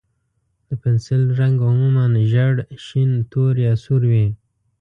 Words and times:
د 0.67 0.69
پنسل 0.81 1.23
رنګ 1.39 1.57
عموماً 1.69 2.05
ژېړ، 2.31 2.53
شین، 2.85 3.11
تور، 3.31 3.53
یا 3.65 3.73
سور 3.83 4.01
وي. 4.11 4.27